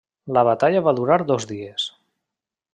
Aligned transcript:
La 0.37 0.43
batalla 0.47 0.81
va 0.87 0.95
durar 1.01 1.19
dos 1.33 1.47
dies. 1.53 1.89